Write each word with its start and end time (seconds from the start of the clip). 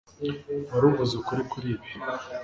Wari 0.71 0.85
uvuze 0.89 1.13
ukuri 1.19 1.41
kuri 1.51 1.67
ibi 1.73 1.89